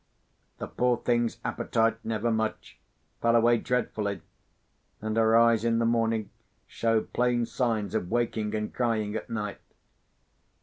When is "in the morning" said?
5.63-6.31